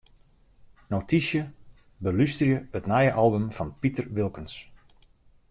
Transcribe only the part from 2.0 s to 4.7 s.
Belústerje it nije album fan Piter Wilkens.